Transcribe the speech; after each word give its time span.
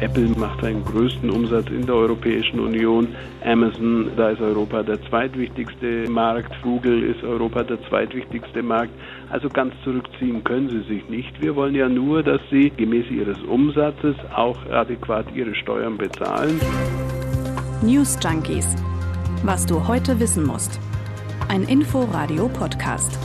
Apple 0.00 0.28
macht 0.36 0.62
seinen 0.62 0.84
größten 0.84 1.30
Umsatz 1.30 1.68
in 1.68 1.84
der 1.84 1.94
Europäischen 1.94 2.58
Union. 2.58 3.08
Amazon, 3.44 4.10
da 4.16 4.30
ist 4.30 4.40
Europa 4.40 4.82
der 4.82 5.00
zweitwichtigste 5.08 6.08
Markt. 6.08 6.52
Google 6.62 7.02
ist 7.02 7.22
Europa 7.22 7.62
der 7.62 7.78
zweitwichtigste 7.88 8.62
Markt. 8.62 8.92
Also 9.30 9.48
ganz 9.48 9.74
zurückziehen 9.84 10.42
können 10.42 10.68
sie 10.70 10.94
sich 10.94 11.08
nicht. 11.08 11.40
Wir 11.40 11.54
wollen 11.54 11.74
ja 11.74 11.88
nur, 11.88 12.22
dass 12.22 12.40
sie 12.50 12.70
gemäß 12.70 13.10
ihres 13.10 13.40
Umsatzes 13.42 14.16
auch 14.34 14.58
adäquat 14.70 15.26
ihre 15.34 15.54
Steuern 15.54 15.98
bezahlen. 15.98 16.58
News 17.82 18.18
Junkies. 18.22 18.74
Was 19.42 19.66
du 19.66 19.86
heute 19.86 20.18
wissen 20.18 20.46
musst. 20.46 20.80
Ein 21.48 21.62
Info-Radio-Podcast. 21.62 23.18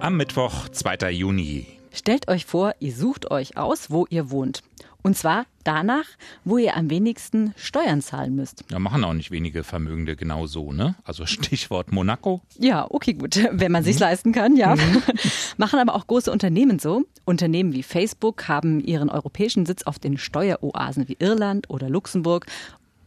Am 0.00 0.16
Mittwoch, 0.16 0.68
2. 0.68 1.10
Juni. 1.10 1.77
Stellt 1.92 2.28
euch 2.28 2.46
vor, 2.46 2.74
ihr 2.80 2.94
sucht 2.94 3.30
euch 3.30 3.56
aus, 3.56 3.90
wo 3.90 4.06
ihr 4.10 4.30
wohnt. 4.30 4.62
Und 5.02 5.16
zwar 5.16 5.46
danach, 5.64 6.04
wo 6.44 6.58
ihr 6.58 6.76
am 6.76 6.90
wenigsten 6.90 7.54
Steuern 7.56 8.02
zahlen 8.02 8.34
müsst. 8.34 8.64
Ja, 8.70 8.78
machen 8.78 9.04
auch 9.04 9.12
nicht 9.12 9.30
wenige 9.30 9.62
Vermögende 9.62 10.16
genau 10.16 10.46
so, 10.46 10.72
ne? 10.72 10.96
Also 11.04 11.24
Stichwort 11.26 11.92
Monaco. 11.92 12.42
Ja, 12.58 12.86
okay, 12.90 13.14
gut, 13.14 13.38
wenn 13.52 13.72
man 13.72 13.84
sich's 13.84 14.00
mhm. 14.00 14.04
leisten 14.04 14.32
kann, 14.32 14.56
ja. 14.56 14.74
Mhm. 14.74 15.02
machen 15.56 15.78
aber 15.78 15.94
auch 15.94 16.06
große 16.06 16.30
Unternehmen 16.32 16.78
so. 16.78 17.04
Unternehmen 17.24 17.72
wie 17.72 17.82
Facebook 17.82 18.48
haben 18.48 18.80
ihren 18.80 19.08
europäischen 19.08 19.66
Sitz 19.66 19.84
auf 19.84 19.98
den 19.98 20.18
Steueroasen 20.18 21.08
wie 21.08 21.16
Irland 21.20 21.70
oder 21.70 21.88
Luxemburg 21.88 22.46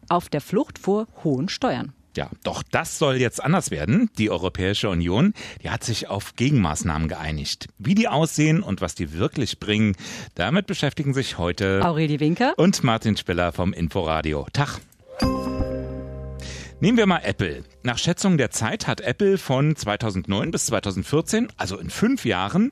auf 0.10 0.30
der 0.30 0.42
Flucht 0.42 0.80
vor 0.80 1.08
hohen 1.24 1.50
Steuern. 1.50 1.94
Ja, 2.16 2.30
doch 2.44 2.64
das 2.64 2.98
soll 2.98 3.16
jetzt 3.16 3.42
anders 3.42 3.72
werden. 3.72 4.10
Die 4.18 4.30
Europäische 4.30 4.90
Union, 4.90 5.34
die 5.64 5.70
hat 5.70 5.84
sich 5.84 6.10
auf 6.10 6.36
Gegenmaßnahmen 6.36 7.08
geeinigt. 7.08 7.68
Wie 7.78 7.96
die 7.96 8.10
aussehen 8.10 8.62
und 8.62 8.82
was 8.82 8.96
die 8.96 9.14
wirklich 9.14 9.60
bringen, 9.60 9.96
damit 10.36 10.68
beschäftigen 10.68 11.14
sich 11.14 11.38
heute 11.38 11.82
Aurelie 11.84 12.20
Winker 12.20 12.54
und 12.58 12.84
Martin 12.84 13.16
Spiller 13.16 13.54
vom 13.54 13.72
Inforadio. 13.72 14.46
Tag. 14.52 14.80
Nehmen 16.82 16.98
wir 16.98 17.06
mal 17.06 17.22
Apple. 17.24 17.64
Nach 17.84 17.98
Schätzung 17.98 18.38
der 18.38 18.50
Zeit 18.50 18.88
hat 18.88 19.02
Apple 19.02 19.38
von 19.38 19.76
2009 19.76 20.52
bis 20.52 20.66
2014, 20.66 21.48
also 21.56 21.78
in 21.78 21.92
fünf 21.92 22.26
Jahren, 22.26 22.72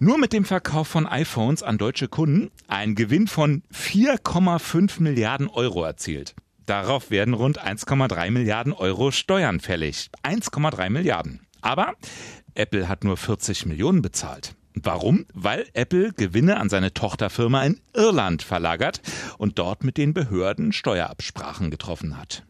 nur 0.00 0.18
mit 0.18 0.32
dem 0.32 0.44
Verkauf 0.44 0.88
von 0.88 1.06
iPhones 1.06 1.62
an 1.62 1.78
deutsche 1.78 2.08
Kunden 2.08 2.50
einen 2.68 2.96
Gewinn 2.96 3.28
von 3.28 3.62
4,5 3.72 5.00
Milliarden 5.00 5.48
Euro 5.48 5.84
erzielt. 5.84 6.34
Darauf 6.66 7.10
werden 7.10 7.34
rund 7.34 7.64
1,3 7.64 8.30
Milliarden 8.30 8.72
Euro 8.72 9.12
Steuern 9.12 9.60
fällig. 9.60 10.10
1,3 10.24 10.90
Milliarden. 10.90 11.46
Aber 11.60 11.94
Apple 12.54 12.88
hat 12.88 13.04
nur 13.04 13.16
40 13.16 13.66
Millionen 13.66 14.02
bezahlt. 14.02 14.54
Warum? 14.74 15.24
Weil 15.32 15.66
Apple 15.72 16.12
Gewinne 16.12 16.58
an 16.58 16.68
seine 16.68 16.92
Tochterfirma 16.92 17.64
in 17.64 17.80
Irland 17.94 18.42
verlagert 18.42 19.00
und 19.38 19.58
dort 19.58 19.84
mit 19.84 19.96
den 19.96 20.12
Behörden 20.12 20.72
Steuerabsprachen 20.72 21.70
getroffen 21.70 22.18
hat. 22.18 22.44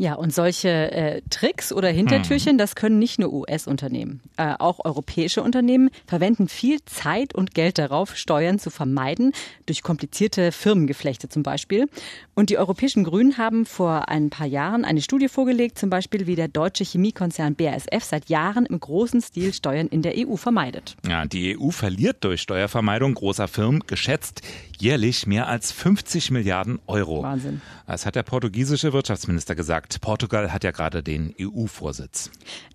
Ja, 0.00 0.14
und 0.14 0.32
solche 0.32 0.70
äh, 0.92 1.20
Tricks 1.28 1.74
oder 1.74 1.88
Hintertürchen, 1.88 2.52
hm. 2.52 2.58
das 2.58 2.74
können 2.74 2.98
nicht 2.98 3.18
nur 3.18 3.34
US-Unternehmen. 3.34 4.22
Äh, 4.38 4.54
auch 4.58 4.82
europäische 4.82 5.42
Unternehmen 5.42 5.90
verwenden 6.06 6.48
viel 6.48 6.82
Zeit 6.86 7.34
und 7.34 7.54
Geld 7.54 7.76
darauf, 7.76 8.16
Steuern 8.16 8.58
zu 8.58 8.70
vermeiden, 8.70 9.32
durch 9.66 9.82
komplizierte 9.82 10.52
Firmengeflechte 10.52 11.28
zum 11.28 11.42
Beispiel. 11.42 11.86
Und 12.34 12.48
die 12.48 12.56
europäischen 12.56 13.04
Grünen 13.04 13.36
haben 13.36 13.66
vor 13.66 14.08
ein 14.08 14.30
paar 14.30 14.46
Jahren 14.46 14.86
eine 14.86 15.02
Studie 15.02 15.28
vorgelegt, 15.28 15.78
zum 15.78 15.90
Beispiel 15.90 16.26
wie 16.26 16.34
der 16.34 16.48
deutsche 16.48 16.84
Chemiekonzern 16.84 17.54
BASF 17.54 18.02
seit 18.02 18.30
Jahren 18.30 18.64
im 18.64 18.80
großen 18.80 19.20
Stil 19.20 19.52
Steuern 19.52 19.88
in 19.88 20.00
der 20.00 20.14
EU 20.16 20.36
vermeidet. 20.36 20.96
Ja, 21.06 21.26
die 21.26 21.58
EU 21.58 21.68
verliert 21.72 22.24
durch 22.24 22.40
Steuervermeidung 22.40 23.12
großer 23.12 23.48
Firmen 23.48 23.80
geschätzt 23.86 24.40
jährlich 24.80 25.26
mehr 25.26 25.46
als 25.46 25.72
50 25.72 26.30
Milliarden 26.30 26.80
Euro. 26.86 27.22
Wahnsinn. 27.22 27.60
Das 27.86 28.06
hat 28.06 28.16
der 28.16 28.22
portugiesische 28.22 28.92
Wirtschaftsminister 28.92 29.54
gesagt. 29.54 29.89
Portugal 29.98 30.52
hat 30.52 30.64
ja 30.64 30.70
gerade 30.70 31.02
den 31.02 31.34
EU-Vorsitz. 31.40 32.30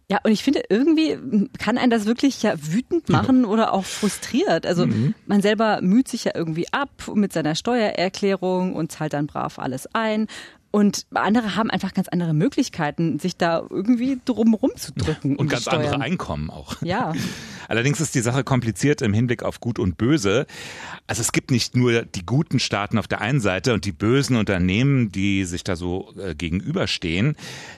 Ja, 0.08 0.20
und 0.24 0.32
ich 0.32 0.44
finde, 0.44 0.64
irgendwie 0.70 1.18
kann 1.58 1.80
einen 1.80 1.90
das 1.90 2.06
wirklich 2.06 2.44
ja 2.44 2.54
wütend 2.58 3.10
machen 3.10 3.44
oder 3.44 3.74
auch 3.74 3.86
frustriert. 3.86 4.66
Also 4.66 4.86
mhm. 4.86 5.16
man 5.26 5.42
selber 5.42 5.80
müht 5.82 6.08
sich 6.08 6.26
ja 6.26 6.34
irgendwie 6.36 6.72
ab 6.72 6.92
mit 7.14 7.34
seiner 7.34 7.56
Steuererklärung 7.56 8.76
und 8.76 8.92
zahlt 8.92 9.14
dann 9.14 9.26
brav 9.26 9.58
alles 9.58 9.88
ein. 9.94 10.28
Und 10.76 11.06
andere 11.14 11.56
haben 11.56 11.72
einfach 11.72 11.94
ganz 11.94 12.10
andere 12.10 12.34
Möglichkeiten, 12.34 13.18
sich 13.18 13.38
da 13.38 13.66
irgendwie 13.70 14.20
drumherum 14.26 14.72
zu 14.76 14.92
drücken. 14.92 15.38
Und 15.38 15.48
ganz 15.48 15.70
andere 15.70 16.02
Einkommen 16.02 16.50
auch. 16.50 16.82
Ja. 16.82 17.14
Allerdings 17.70 18.02
ist 18.02 18.14
die 18.14 18.20
Sache 18.20 18.44
kompliziert 18.44 19.02
im 19.02 19.14
Hinblick 19.14 19.42
auf 19.42 19.62
Gut 19.62 19.80
und 19.80 19.98
Böse. 19.98 20.46
Also 21.08 21.22
es 21.22 21.32
gibt 21.32 21.50
nicht 21.50 21.78
nur 21.78 22.04
die 22.04 22.26
guten 22.26 22.60
Staaten 22.60 22.98
auf 22.98 23.08
der 23.08 23.22
einen 23.22 23.40
Seite 23.40 23.74
und 23.74 23.86
die 23.86 23.94
bösen 23.94 24.36
Unternehmen, 24.36 25.14
die 25.14 25.46
sich 25.46 25.64
da 25.64 25.78
so 25.78 26.14
äh, 26.20 26.36
gegenüberstehen. 26.36 27.38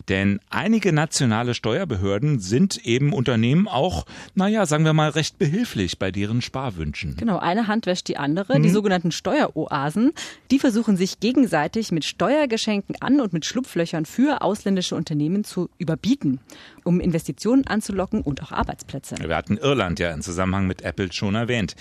Denn 0.10 0.40
einige 0.50 0.92
nationale 0.92 1.54
Steuerbehörden 1.54 2.40
sind 2.40 2.84
eben 2.86 3.14
Unternehmen 3.14 3.68
auch, 3.68 4.08
naja, 4.34 4.66
sagen 4.66 4.86
wir 4.86 4.94
mal, 4.94 5.10
recht 5.10 5.38
behilflich 5.38 6.00
bei 6.00 6.12
deren 6.12 6.42
Sparwünschen. 6.42 7.16
Genau, 7.16 7.38
eine 7.38 7.68
Hand 7.68 7.86
wäscht 7.86 8.08
die 8.08 8.18
andere. 8.18 8.58
Mhm. 8.58 8.64
Die 8.64 8.70
sogenannten 8.70 9.12
Steueroasen, 9.12 10.14
die 10.50 10.58
versuchen 10.58 10.98
sich 10.98 11.20
gegenseitig 11.20 11.92
mit 11.92 12.04
Steuergeschenken 12.04 12.87
an 13.02 13.20
und 13.20 13.34
mit 13.34 13.46
Schlupflöchern 13.46 14.06
für 14.06 14.42
ausländische 14.42 14.96
Unternehmen 14.96 15.44
zu 15.44 15.70
überbieten, 15.78 16.40
um 16.84 17.00
Investitionen 17.00 17.66
anzulocken 17.68 18.22
und 18.22 18.44
auch 18.44 18.52
Arbeitsplätze. 18.52 19.16
Wir 19.20 19.36
hatten 19.36 19.58
Irland 19.58 19.88
Irland 19.88 20.00
ja 20.00 20.12
im 20.12 20.22
Zusammenhang 20.22 20.68
mit 20.68 20.82
Apple 20.82 21.12
schon 21.14 21.36
erwähnt. 21.36 21.76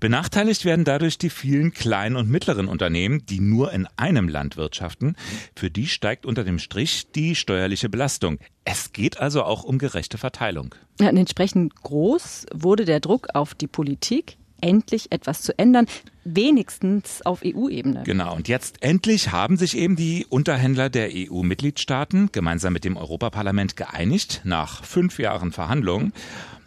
Benachteiligt 0.00 0.64
werden 0.64 0.84
dadurch 0.84 1.16
die 1.16 1.30
vielen 1.30 1.72
kleinen 1.72 2.16
und 2.16 2.28
mittleren 2.28 2.68
Unternehmen, 2.68 3.24
die 3.26 3.40
nur 3.40 3.72
in 3.72 3.86
einem 3.96 4.28
Land 4.28 4.56
wirtschaften. 4.56 5.16
Für 5.54 5.70
die 5.70 5.86
steigt 5.86 6.26
unter 6.26 6.44
dem 6.44 6.58
Strich 6.58 7.12
die 7.12 7.34
steuerliche 7.34 7.88
Belastung. 7.88 8.38
Es 8.64 8.92
geht 8.92 9.20
also 9.20 9.42
auch 9.42 9.64
um 9.64 9.78
gerechte 9.78 10.18
Verteilung. 10.18 10.74
Ja, 11.00 11.08
entsprechend 11.08 11.74
groß 11.82 12.46
wurde 12.52 12.84
der 12.84 13.00
Druck 13.00 13.28
auf 13.34 13.54
die 13.54 13.68
Politik, 13.68 14.36
endlich 14.60 15.12
etwas 15.12 15.42
zu 15.42 15.58
ändern, 15.58 15.86
wenigstens 16.24 17.22
auf 17.24 17.40
EU-Ebene. 17.44 18.02
Genau, 18.04 18.34
und 18.34 18.48
jetzt 18.48 18.82
endlich 18.82 19.32
haben 19.32 19.56
sich 19.56 19.76
eben 19.76 19.96
die 19.96 20.26
Unterhändler 20.28 20.90
der 20.90 21.10
EU-Mitgliedstaaten 21.12 22.30
gemeinsam 22.32 22.72
mit 22.72 22.84
dem 22.84 22.96
Europaparlament 22.96 23.76
geeinigt, 23.76 24.40
nach 24.44 24.84
fünf 24.84 25.18
Jahren 25.18 25.52
Verhandlungen. 25.52 26.12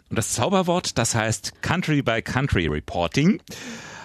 Und 0.08 0.18
das 0.18 0.32
Zauberwort, 0.32 0.98
das 0.98 1.14
heißt 1.14 1.62
Country 1.62 2.02
by 2.02 2.22
Country 2.22 2.66
Reporting 2.66 3.40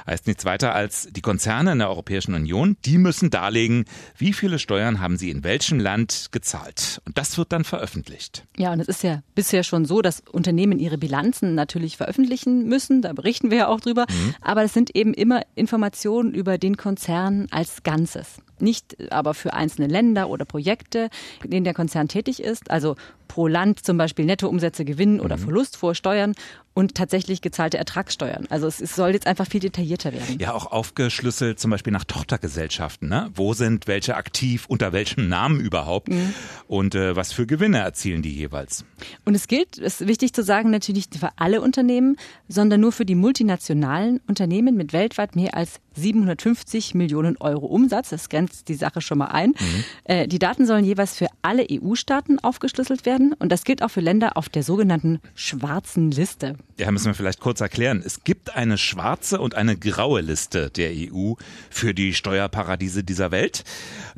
heißt 0.08 0.28
nichts 0.28 0.46
weiter 0.46 0.74
als 0.74 1.08
die 1.12 1.22
Konzerne 1.22 1.72
in 1.72 1.80
der 1.80 1.90
Europäischen 1.90 2.34
Union, 2.34 2.78
die 2.86 2.98
müssen 2.98 3.30
darlegen, 3.30 3.86
wie 4.18 4.34
viele 4.34 4.60
Steuern 4.60 5.00
haben 5.00 5.18
sie 5.18 5.30
in 5.30 5.44
welchem 5.44 5.80
Land 5.80 6.30
gezahlt. 6.32 7.02
Und 7.06 7.18
das 7.18 7.38
wird 7.38 7.52
dann 7.52 7.64
veröffentlicht. 7.64 8.46
Ja, 8.58 8.72
und 8.74 8.80
es 8.80 8.88
ist 8.88 9.04
ja 9.04 9.22
bisher 9.34 9.64
schon 9.64 9.86
so, 9.86 10.02
dass 10.02 10.22
Unternehmen 10.32 10.80
ihre 10.80 10.98
Bilanzen 10.98 11.56
natürlich 11.56 11.98
veröffentlichen 11.98 12.68
müssen. 12.68 13.02
Da 13.02 13.14
berichten 13.14 13.52
wir 13.52 13.58
ja 13.58 13.68
auch 13.68 13.80
drüber. 13.80 14.06
Mhm. 14.10 14.36
Aber 14.42 14.64
es 14.64 14.74
sind 14.74 14.96
eben 14.96 15.14
immer 15.14 15.42
Informationen 15.56 16.34
über 16.34 16.58
den 16.58 16.78
Konzern 16.78 17.48
als 17.52 17.84
Ganzes. 17.84 18.38
Nicht 18.60 19.12
aber 19.12 19.34
für 19.34 19.54
einzelne 19.54 19.88
Länder 19.88 20.30
oder 20.30 20.46
Projekte, 20.46 21.10
in 21.44 21.52
denen 21.52 21.66
der 21.66 21.74
Konzern 21.74 22.08
tätig 22.08 22.42
ist. 22.42 22.72
Also 22.72 22.96
pro 23.28 23.48
Land 23.48 23.86
zum 23.86 23.98
Beispiel 23.98 24.26
Nettoumsätze, 24.26 24.86
Gewinn 24.86 25.20
oder 25.20 25.38
mhm. 25.38 25.42
Verlust 25.42 25.78
vor 25.78 25.96
Steuern 25.96 26.34
und 26.76 26.94
tatsächlich 26.94 27.42
gezahlte 27.42 27.78
Ertragssteuern. 27.78 28.48
Also 28.50 28.68
es, 28.68 28.82
es, 28.82 28.96
soll 28.96 29.12
jetzt 29.12 29.28
einfach 29.28 29.48
viel 29.48 29.62
detaillierter 29.62 30.12
werden. 30.12 30.38
Ja, 30.40 30.54
auch 30.54 30.72
aufgeschlüsselt 30.72 31.58
zum 31.58 31.72
Beispiel 31.72 31.94
nach 31.94 32.04
Tochtergesellschaften. 32.04 33.08
Ne? 33.08 33.32
Wo 33.34 33.54
sind 33.54 33.88
welche 33.88 34.16
aktiv, 34.16 34.66
unter 34.68 34.92
welchem 34.92 35.30
Namen 35.30 35.62
überhaupt 35.62 36.10
mhm. 36.10 36.34
und 36.68 36.94
äh, 36.94 37.16
was 37.16 37.32
für 37.32 37.48
Gewinne 37.48 37.80
erzielen 37.80 38.22
die 38.22 38.36
jeweils. 38.36 38.84
Und 39.24 39.36
es 39.36 39.48
gilt, 39.48 39.78
es 39.78 40.02
ist 40.02 40.08
wichtig 40.08 40.34
zu 40.34 40.44
sagen, 40.44 40.70
natürlich 40.70 41.10
nicht 41.12 41.16
für 41.16 41.30
alle 41.38 41.62
Unternehmen, 41.62 42.18
sondern 42.50 42.82
nur 42.82 42.92
für 42.92 43.06
die 43.06 43.16
multinationalen 43.16 44.20
Unternehmen 44.28 44.76
mit 44.76 44.92
weltweit 44.92 45.38
mehr 45.38 45.56
als 45.56 45.80
750 45.94 46.94
Millionen 46.94 47.38
Euro 47.38 47.68
Umsatz. 47.68 48.10
Das 48.10 48.28
grenzt 48.28 48.68
die 48.68 48.76
Sache 48.76 49.00
schon 49.00 49.18
mal 49.18 49.28
ein. 49.28 49.52
Mhm. 49.52 49.84
Äh, 50.04 50.28
die 50.28 50.40
Daten 50.40 50.66
sollen 50.66 50.84
jeweils 50.84 51.16
für 51.16 51.28
alle 51.42 51.66
EU-Staaten 51.72 52.40
aufgeschlüsselt 52.40 53.06
werden 53.06 53.34
und 53.34 53.50
das 53.50 53.64
gilt 53.64 53.82
auch 53.82 53.92
für 53.92 54.02
Länder 54.02 54.36
auf 54.36 54.50
der 54.50 54.64
sogenannten 54.64 55.22
schwarzen 55.36 56.12
Liste. 56.12 56.58
Ja, 56.78 56.92
müssen 56.92 57.06
wir 57.06 57.14
vielleicht 57.14 57.40
kurz 57.40 57.62
erklären. 57.62 58.04
Es 58.06 58.26
gibt 58.26 58.54
eine 58.54 58.78
schwarze 58.78 59.40
und 59.40 59.56
eine 59.56 59.78
graue 59.78 60.20
Liste 60.20 60.70
der 60.70 60.92
EU 60.92 61.36
für 61.70 61.94
die 61.94 62.14
Steuerparadiese 62.14 63.02
dieser 63.02 63.32
Welt. 63.32 63.64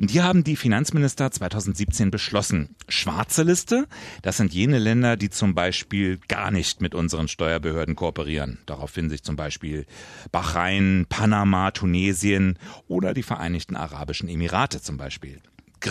Und 0.00 0.12
die 0.12 0.22
haben 0.22 0.42
die 0.42 0.56
Finanzminister 0.56 1.30
2017 1.30 2.10
beschlossen. 2.10 2.74
Schwarze 2.88 3.44
Liste, 3.44 3.86
das 4.22 4.38
sind 4.38 4.52
jene 4.52 4.80
Länder, 4.80 5.16
die 5.16 5.30
zum 5.30 5.54
Beispiel 5.54 6.18
gar 6.26 6.50
nicht 6.50 6.80
mit 6.80 6.96
unseren 6.96 7.28
Steuerbehörden 7.28 7.94
kooperieren. 7.94 8.58
Darauf 8.66 8.90
finden 8.90 9.10
sich 9.10 9.22
zum 9.22 9.36
Beispiel 9.36 9.86
Bahrain, 10.32 11.06
Panama, 11.08 11.70
Tunesien 11.70 12.58
oder 12.88 13.14
die 13.14 13.22
Vereinigten 13.22 13.76
Arabischen 13.76 14.28
Emirate 14.28 14.82
zum 14.82 14.96
Beispiel. 14.96 15.40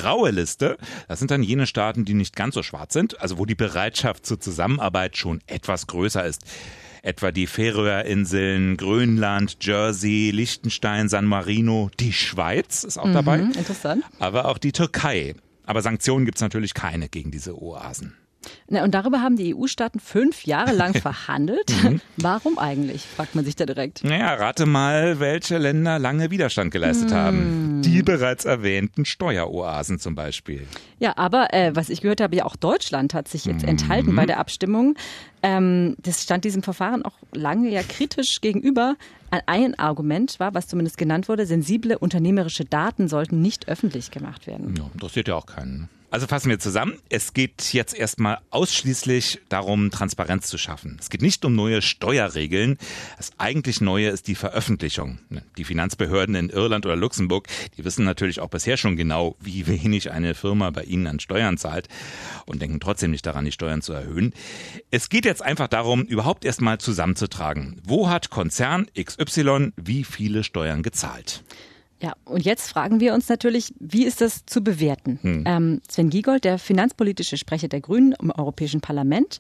Graue 0.02 0.32
Liste, 0.32 0.78
das 1.08 1.20
sind 1.20 1.32
dann 1.32 1.44
jene 1.44 1.68
Staaten, 1.68 2.06
die 2.06 2.14
nicht 2.14 2.36
ganz 2.36 2.56
so 2.56 2.64
schwarz 2.64 2.94
sind, 2.94 3.20
also 3.22 3.38
wo 3.38 3.46
die 3.46 3.56
Bereitschaft 3.56 4.26
zur 4.26 4.40
Zusammenarbeit 4.40 5.18
schon 5.18 5.42
etwas 5.48 5.88
größer 5.88 6.26
ist 6.26 6.44
etwa 7.04 7.32
die 7.32 7.48
Färöerinseln, 7.48 8.76
Grönland, 8.76 9.58
Jersey, 9.62 10.32
Liechtenstein, 10.32 11.08
San 11.08 11.26
Marino, 11.26 11.90
die 12.02 12.12
Schweiz 12.12 12.84
ist 12.84 12.98
auch 12.98 13.06
mhm, 13.06 13.14
dabei. 13.14 13.40
Interessant. 13.40 14.04
Aber 14.20 14.46
auch 14.46 14.58
die 14.58 14.74
Türkei. 14.74 15.36
Aber 15.66 15.82
Sanktionen 15.82 16.26
gibt 16.26 16.38
es 16.38 16.42
natürlich 16.42 16.74
keine 16.74 17.08
gegen 17.08 17.32
diese 17.32 17.58
Oasen. 17.62 18.18
Na, 18.70 18.84
und 18.84 18.94
darüber 18.94 19.22
haben 19.22 19.38
die 19.38 19.56
EU-Staaten 19.56 20.00
fünf 20.00 20.46
Jahre 20.46 20.74
lang 20.74 20.94
verhandelt. 21.02 21.72
Mhm. 21.84 22.02
Warum 22.18 22.58
eigentlich, 22.58 23.04
fragt 23.04 23.36
man 23.36 23.46
sich 23.46 23.56
da 23.56 23.66
direkt. 23.66 24.04
Naja, 24.04 24.34
rate 24.34 24.66
mal, 24.66 25.20
welche 25.20 25.58
Länder 25.58 26.00
lange 26.00 26.32
Widerstand 26.32 26.72
geleistet 26.72 27.12
hm. 27.12 27.18
haben. 27.18 27.82
Die 27.84 28.04
bereits 28.04 28.46
erwähnten 28.46 29.06
Steueroasen 29.06 30.00
zum 30.00 30.16
Beispiel. 30.16 30.68
Ja, 31.00 31.18
aber 31.18 31.54
äh, 31.54 31.76
was 31.76 31.90
ich 31.90 32.02
gehört 32.02 32.22
habe, 32.22 32.36
ja 32.36 32.46
auch 32.46 32.56
Deutschland 32.56 33.14
hat 33.14 33.28
sich 33.28 33.46
jetzt 33.46 33.64
mhm. 33.64 33.70
enthalten 33.70 34.16
bei 34.16 34.26
der 34.26 34.40
Abstimmung. 34.40 34.96
Ähm, 35.44 35.96
das 36.00 36.24
stand 36.24 36.46
diesem 36.46 36.64
Verfahren 36.64 37.04
auch 37.04 37.18
lange 37.34 37.70
ja 37.70 37.84
kritisch 37.84 38.42
gegenüber. 38.42 38.96
Ein 39.46 39.78
Argument 39.78 40.40
war, 40.40 40.54
was 40.54 40.68
zumindest 40.68 40.98
genannt 40.98 41.28
wurde, 41.28 41.46
sensible 41.46 41.98
unternehmerische 41.98 42.66
Daten 42.66 43.08
sollten 43.08 43.42
nicht 43.42 43.68
öffentlich 43.68 44.12
gemacht 44.12 44.48
werden. 44.48 44.76
Ja, 44.78 44.90
interessiert 44.94 45.28
ja 45.28 45.36
auch 45.36 45.46
keinen. 45.46 45.90
Also 46.10 46.26
fassen 46.26 46.50
wir 46.50 46.58
zusammen. 46.58 46.98
Es 47.10 47.34
geht 47.34 47.74
jetzt 47.74 47.94
erstmal 47.94 48.40
ausschließlich 48.50 49.42
darum, 49.50 49.92
Transparenz 49.92 50.48
zu 50.48 50.58
schaffen. 50.58 50.96
Es 51.02 51.10
geht 51.10 51.22
nicht 51.22 51.44
um 51.44 51.54
neue 51.54 51.82
Steuerregeln. 51.82 52.78
Das 53.18 53.32
eigentlich 53.38 53.82
Neue 53.82 54.08
ist 54.08 54.30
die 54.30 54.36
Veröffentlichung. 54.36 55.20
Die 55.58 55.66
Finanzbehörden 55.66 56.34
in 56.36 56.50
Irland 56.50 56.86
oder 56.86 56.96
Luxemburg, 56.96 57.50
die 57.78 57.84
wissen 57.84 58.06
natürlich 58.06 58.40
auch 58.40 58.48
bisher 58.48 58.78
schon 58.78 58.96
genau, 58.96 59.36
wie 59.42 59.68
wenig 59.68 60.10
eine 60.10 60.34
Firma 60.34 60.70
bei 60.70 60.84
ihnen 60.84 61.08
an 61.08 61.20
Steuern 61.20 61.58
zahlt 61.58 61.90
und 62.46 62.62
denken 62.62 62.80
trotzdem 62.80 63.12
nicht 63.12 63.26
daran, 63.26 63.44
die 63.44 63.52
Steuern 63.52 63.82
zu 63.82 63.92
erhöhen. 63.92 64.34
Es 64.92 65.10
geht 65.10 65.26
jetzt 65.28 65.44
einfach 65.44 65.68
darum, 65.68 66.04
überhaupt 66.04 66.46
erstmal 66.46 66.80
zusammenzutragen. 66.80 67.80
Wo 67.84 68.10
hat 68.10 68.30
Konzern 68.30 68.88
XY 69.00 69.74
wie 69.76 70.04
viele 70.04 70.44
Steuern 70.44 70.82
gezahlt? 70.82 71.44
Ja, 72.00 72.14
und 72.26 72.46
jetzt 72.46 72.70
fragen 72.70 73.00
wir 73.00 73.16
uns 73.16 73.28
natürlich, 73.28 73.74
wie 73.80 74.06
ist 74.06 74.22
das 74.22 74.46
zu 74.46 74.64
bewerten? 74.64 75.18
Hm. 75.24 75.44
Ähm, 75.48 75.82
Sven 75.90 76.12
Giegold, 76.12 76.44
der 76.44 76.60
finanzpolitische 76.60 77.38
Sprecher 77.38 77.70
der 77.70 77.82
Grünen 77.82 78.14
im 78.22 78.30
Europäischen 78.30 78.82
Parlament, 78.82 79.40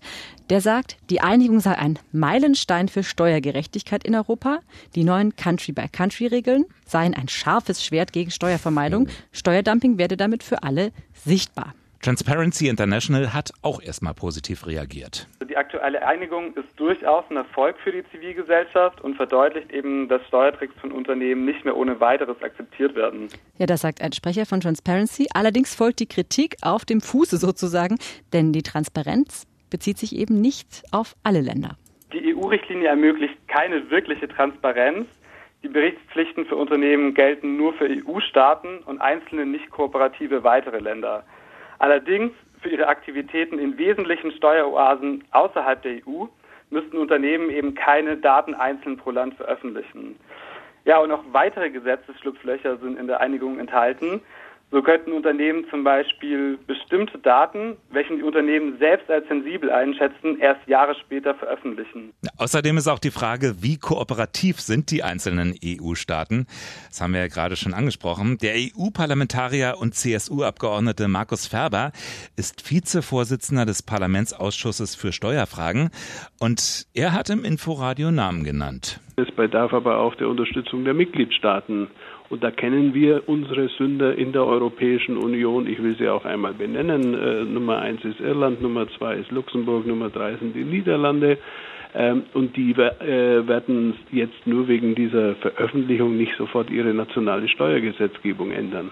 der 0.49 0.59
sagt, 0.59 0.97
die 1.11 1.21
Einigung 1.21 1.59
sei 1.59 1.77
ein 1.77 1.99
Meilenstein 2.11 2.87
für 2.87 3.03
Steuergerechtigkeit 3.03 4.03
in 4.03 4.15
Europa. 4.15 4.59
Die 4.95 5.03
neuen 5.03 5.35
Country-by-Country-Regeln 5.35 6.65
seien 6.87 7.13
ein 7.13 7.27
scharfes 7.27 7.85
Schwert 7.85 8.11
gegen 8.11 8.31
Steuervermeidung. 8.31 9.05
Hm. 9.05 9.13
Steuerdumping 9.31 9.99
werde 9.99 10.17
damit 10.17 10.41
für 10.41 10.63
alle 10.63 10.91
sichtbar. 11.13 11.75
Transparency 12.01 12.67
International 12.67 13.33
hat 13.33 13.51
auch 13.61 13.81
erstmal 13.81 14.13
positiv 14.13 14.67
reagiert. 14.67 15.27
Die 15.49 15.57
aktuelle 15.57 16.05
Einigung 16.05 16.53
ist 16.55 16.67
durchaus 16.77 17.25
ein 17.29 17.37
Erfolg 17.37 17.75
für 17.83 17.91
die 17.91 18.03
Zivilgesellschaft 18.11 19.01
und 19.01 19.15
verdeutlicht 19.15 19.71
eben, 19.71 20.07
dass 20.07 20.21
Steuertricks 20.27 20.75
von 20.79 20.91
Unternehmen 20.91 21.45
nicht 21.45 21.65
mehr 21.65 21.75
ohne 21.75 21.99
weiteres 21.99 22.41
akzeptiert 22.41 22.95
werden. 22.95 23.29
Ja, 23.57 23.65
das 23.65 23.81
sagt 23.81 24.01
ein 24.01 24.13
Sprecher 24.13 24.45
von 24.45 24.61
Transparency. 24.61 25.27
Allerdings 25.33 25.73
folgt 25.73 25.99
die 25.99 26.07
Kritik 26.07 26.57
auf 26.61 26.85
dem 26.85 27.01
Fuße 27.01 27.37
sozusagen, 27.37 27.97
denn 28.33 28.53
die 28.53 28.63
Transparenz 28.63 29.47
bezieht 29.69 29.97
sich 29.97 30.15
eben 30.15 30.39
nicht 30.39 30.83
auf 30.91 31.15
alle 31.23 31.41
Länder. 31.41 31.77
Die 32.13 32.35
EU-Richtlinie 32.35 32.87
ermöglicht 32.87 33.35
keine 33.47 33.89
wirkliche 33.89 34.27
Transparenz. 34.27 35.07
Die 35.63 35.67
Berichtspflichten 35.67 36.45
für 36.45 36.55
Unternehmen 36.55 37.13
gelten 37.13 37.57
nur 37.57 37.73
für 37.73 37.85
EU-Staaten 37.85 38.79
und 38.85 39.01
einzelne 39.01 39.45
nicht 39.45 39.69
kooperative 39.71 40.43
weitere 40.43 40.79
Länder. 40.79 41.25
Allerdings 41.79 42.31
für 42.61 42.69
ihre 42.69 42.87
Aktivitäten 42.87 43.59
in 43.59 43.77
wesentlichen 43.77 44.31
Steueroasen 44.31 45.23
außerhalb 45.31 45.81
der 45.83 46.01
EU 46.07 46.25
müssten 46.69 46.97
Unternehmen 46.97 47.49
eben 47.49 47.75
keine 47.75 48.17
Daten 48.17 48.53
einzeln 48.53 48.97
pro 48.97 49.11
Land 49.11 49.35
veröffentlichen. 49.35 50.17
Ja, 50.85 50.99
und 50.99 51.11
auch 51.11 51.23
weitere 51.31 51.69
Gesetzesschlupflöcher 51.69 52.77
sind 52.77 52.97
in 52.97 53.07
der 53.07 53.19
Einigung 53.19 53.59
enthalten. 53.59 54.21
So 54.69 54.81
könnten 54.81 55.13
Unternehmen 55.13 55.65
zum 55.69 55.85
Beispiel 55.85 56.57
bestimmte 56.67 57.17
Daten, 57.19 57.77
welche 57.89 58.17
die 58.17 58.23
Unternehmen 58.23 58.77
selbst 58.79 59.09
als 59.09 59.25
sensibel 59.29 59.71
einschätzen, 59.71 60.37
erst 60.41 60.67
Jahre 60.67 60.93
später 60.95 61.35
veröffentlichen. 61.35 62.11
Außerdem 62.37 62.75
ist 62.75 62.89
auch 62.89 62.99
die 62.99 63.11
Frage, 63.11 63.55
wie 63.61 63.77
kooperativ 63.77 64.59
sind 64.59 64.91
die 64.91 65.03
einzelnen 65.03 65.55
EU-Staaten? 65.63 66.47
Das 66.89 66.99
haben 66.99 67.13
wir 67.13 67.21
ja 67.21 67.27
gerade 67.27 67.55
schon 67.55 67.73
angesprochen. 67.73 68.37
Der 68.39 68.55
EU-Parlamentarier 68.55 69.75
und 69.79 69.95
CSU-Abgeordnete 69.95 71.07
Markus 71.07 71.47
Ferber 71.47 71.93
ist 72.35 72.69
Vizevorsitzender 72.69 73.65
des 73.65 73.83
Parlamentsausschusses 73.83 74.95
für 74.95 75.13
Steuerfragen 75.13 75.91
und 76.41 76.87
er 76.93 77.13
hat 77.13 77.29
im 77.29 77.45
Inforadio 77.45 78.11
Namen 78.11 78.43
genannt. 78.43 78.99
Es 79.15 79.31
bedarf 79.31 79.73
aber 79.73 79.97
auch 79.97 80.13
der 80.15 80.27
Unterstützung 80.27 80.83
der 80.83 80.93
Mitgliedstaaten. 80.93 81.87
Und 82.29 82.43
da 82.43 82.51
kennen 82.51 82.93
wir 82.93 83.23
unsere 83.27 83.69
Sünder 83.69 84.15
in 84.15 84.33
der 84.33 84.45
Europäischen 84.45 85.17
Union. 85.17 85.65
Ich 85.67 85.81
will 85.81 85.95
sie 85.97 86.09
auch 86.09 86.25
einmal 86.25 86.53
benennen. 86.53 87.13
Äh, 87.13 87.43
Nummer 87.45 87.79
eins 87.79 88.03
ist 88.03 88.19
Irland, 88.19 88.61
Nummer 88.61 88.87
zwei 88.97 89.15
ist 89.15 89.31
Luxemburg, 89.31 89.85
Nummer 89.87 90.09
drei 90.09 90.35
sind 90.35 90.55
die 90.55 90.63
Niederlande. 90.65 91.37
Ähm, 91.95 92.23
und 92.33 92.55
die 92.57 92.71
äh, 92.71 93.47
werden 93.47 93.95
jetzt 94.11 94.45
nur 94.45 94.67
wegen 94.67 94.93
dieser 94.93 95.35
Veröffentlichung 95.35 96.17
nicht 96.17 96.35
sofort 96.37 96.69
ihre 96.69 96.93
nationale 96.93 97.47
Steuergesetzgebung 97.47 98.51
ändern. 98.51 98.91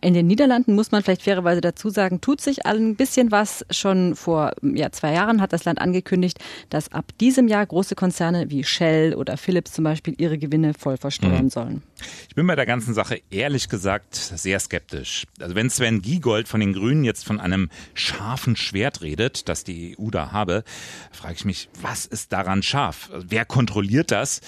In 0.00 0.14
den 0.14 0.26
Niederlanden 0.26 0.74
muss 0.74 0.90
man 0.90 1.02
vielleicht 1.02 1.22
fairerweise 1.22 1.60
dazu 1.60 1.90
sagen, 1.90 2.20
tut 2.20 2.40
sich 2.40 2.66
ein 2.66 2.96
bisschen 2.96 3.30
was. 3.30 3.64
Schon 3.70 4.16
vor 4.16 4.52
ja, 4.62 4.90
zwei 4.90 5.12
Jahren 5.12 5.40
hat 5.40 5.52
das 5.52 5.64
Land 5.64 5.80
angekündigt, 5.80 6.38
dass 6.70 6.90
ab 6.90 7.12
diesem 7.20 7.46
Jahr 7.46 7.64
große 7.64 7.94
Konzerne 7.94 8.50
wie 8.50 8.64
Shell 8.64 9.14
oder 9.14 9.36
Philips 9.36 9.72
zum 9.72 9.84
Beispiel 9.84 10.14
ihre 10.18 10.38
Gewinne 10.38 10.74
voll 10.74 10.96
versteuern 10.96 11.44
mhm. 11.44 11.50
sollen. 11.50 11.82
Ich 12.28 12.34
bin 12.34 12.46
bei 12.46 12.56
der 12.56 12.66
ganzen 12.66 12.94
Sache 12.94 13.20
ehrlich 13.30 13.68
gesagt 13.68 14.16
sehr 14.16 14.58
skeptisch. 14.58 15.24
Also 15.40 15.54
wenn 15.54 15.70
Sven 15.70 16.02
Giegold 16.02 16.48
von 16.48 16.60
den 16.60 16.72
Grünen 16.72 17.04
jetzt 17.04 17.24
von 17.24 17.38
einem 17.38 17.70
scharfen 17.94 18.56
Schwert 18.56 19.02
redet, 19.02 19.48
das 19.48 19.62
die 19.62 19.96
EU 19.98 20.10
da 20.10 20.32
habe, 20.32 20.64
frage 21.12 21.34
ich 21.34 21.44
mich, 21.44 21.68
was 21.80 22.06
ist 22.06 22.32
daran 22.32 22.62
scharf? 22.62 23.10
Wer 23.12 23.44
kontrolliert 23.44 24.10
das? 24.10 24.40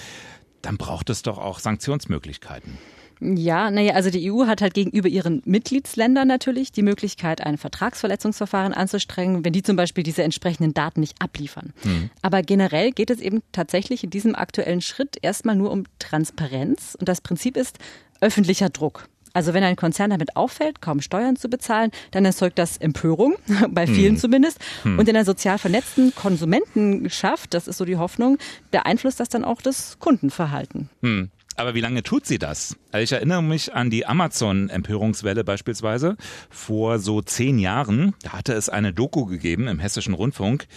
Dann 0.61 0.77
braucht 0.77 1.09
es 1.09 1.21
doch 1.21 1.37
auch 1.37 1.59
Sanktionsmöglichkeiten. 1.59 2.77
Ja, 3.21 3.69
naja, 3.69 3.93
also 3.95 4.09
die 4.09 4.31
EU 4.31 4.45
hat 4.45 4.61
halt 4.61 4.73
gegenüber 4.73 5.09
ihren 5.09 5.41
Mitgliedsländern 5.45 6.27
natürlich 6.27 6.71
die 6.71 6.81
Möglichkeit, 6.81 7.45
ein 7.45 7.57
Vertragsverletzungsverfahren 7.57 8.73
anzustrengen, 8.73 9.43
wenn 9.43 9.51
die 9.51 9.63
zum 9.63 9.75
Beispiel 9.75 10.03
diese 10.03 10.23
entsprechenden 10.23 10.73
Daten 10.73 11.01
nicht 11.01 11.21
abliefern. 11.21 11.73
Mhm. 11.83 12.09
Aber 12.21 12.41
generell 12.41 12.91
geht 12.91 13.09
es 13.09 13.19
eben 13.19 13.41
tatsächlich 13.51 14.03
in 14.03 14.09
diesem 14.09 14.35
aktuellen 14.35 14.81
Schritt 14.81 15.17
erstmal 15.21 15.55
nur 15.55 15.71
um 15.71 15.83
Transparenz 15.99 16.95
und 16.97 17.09
das 17.09 17.19
Prinzip 17.19 17.57
ist 17.57 17.77
öffentlicher 18.21 18.69
Druck. 18.69 19.07
Also 19.33 19.53
wenn 19.53 19.63
ein 19.63 19.75
Konzern 19.75 20.09
damit 20.09 20.35
auffällt, 20.35 20.81
kaum 20.81 21.01
Steuern 21.01 21.35
zu 21.35 21.49
bezahlen, 21.49 21.91
dann 22.11 22.25
erzeugt 22.25 22.57
das 22.57 22.77
Empörung, 22.77 23.35
bei 23.69 23.85
vielen 23.85 24.13
hm. 24.13 24.17
zumindest. 24.17 24.59
Hm. 24.83 24.97
Und 24.97 25.07
in 25.07 25.15
einer 25.15 25.25
sozial 25.25 25.57
vernetzten 25.57 26.15
Konsumentenschaft, 26.15 27.53
das 27.53 27.67
ist 27.67 27.77
so 27.77 27.85
die 27.85 27.97
Hoffnung, 27.97 28.37
beeinflusst 28.71 29.19
das 29.19 29.29
dann 29.29 29.43
auch 29.43 29.61
das 29.61 29.99
Kundenverhalten. 29.99 30.89
Hm. 31.01 31.29
Aber 31.59 31.75
wie 31.75 31.81
lange 31.81 32.03
tut 32.03 32.25
sie 32.25 32.39
das? 32.39 32.77
Also 32.93 33.03
ich 33.03 33.11
erinnere 33.11 33.43
mich 33.43 33.73
an 33.73 33.89
die 33.89 34.05
Amazon-Empörungswelle 34.05 35.43
beispielsweise. 35.43 36.15
Vor 36.49 36.99
so 36.99 37.21
zehn 37.21 37.59
Jahren, 37.59 38.13
da 38.23 38.31
hatte 38.31 38.53
es 38.53 38.69
eine 38.69 38.93
Doku 38.93 39.25
gegeben 39.25 39.67
im 39.67 39.77
Hessischen 39.77 40.13
Rundfunk. 40.13 40.67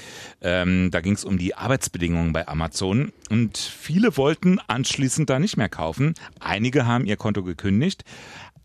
Ähm, 0.40 0.90
da 0.90 1.00
ging 1.00 1.12
es 1.12 1.24
um 1.24 1.38
die 1.38 1.54
Arbeitsbedingungen 1.54 2.32
bei 2.32 2.48
Amazon. 2.48 3.12
Und 3.30 3.58
viele 3.58 4.16
wollten 4.16 4.58
anschließend 4.66 5.30
da 5.30 5.38
nicht 5.38 5.56
mehr 5.56 5.68
kaufen. 5.68 6.14
Einige 6.40 6.84
haben 6.84 7.06
ihr 7.06 7.16
Konto 7.16 7.44
gekündigt. 7.44 8.02